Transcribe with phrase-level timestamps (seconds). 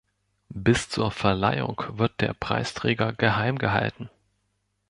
[0.55, 4.09] Bis zur Verleihung wird der Preisträger geheim gehalten.